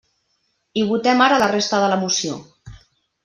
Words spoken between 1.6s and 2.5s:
de la moció.